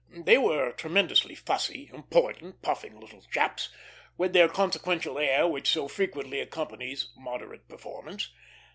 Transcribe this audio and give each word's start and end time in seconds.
They 0.17 0.39
were 0.39 0.71
tremendously 0.71 1.35
fussy, 1.35 1.91
important, 1.93 2.63
puffing 2.63 2.99
little 2.99 3.21
chaps, 3.31 3.69
with 4.17 4.33
that 4.33 4.51
consequential 4.51 5.19
air 5.19 5.47
which 5.47 5.69
so 5.69 5.87
frequently 5.87 6.39
accompanies 6.39 7.09
moderate 7.15 7.67
performance. 7.69 8.31